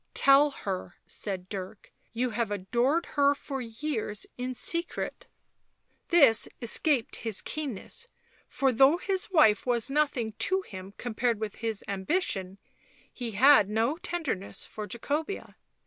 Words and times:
"Tell 0.25 0.49
her," 0.49 0.95
said 1.05 1.47
Dirk," 1.47 1.93
you 2.11 2.31
have 2.31 2.49
adored 2.49 3.05
her 3.13 3.35
for 3.35 3.61
years 3.61 4.25
in 4.35 4.55
secret." 4.55 5.27
This 6.09 6.47
escaped 6.59 7.17
his 7.17 7.43
keenness, 7.43 8.07
for 8.47 8.71
though 8.71 8.97
his 8.97 9.29
wife 9.29 9.63
was 9.67 9.91
nothing 9.91 10.31
to 10.39 10.61
him 10.63 10.95
compared 10.97 11.39
with 11.39 11.57
his 11.57 11.83
ambition, 11.87 12.57
he 13.13 13.33
had 13.33 13.69
no 13.69 13.97
tenderness 13.97 14.65
for 14.65 14.87
Jacobea. 14.87 15.55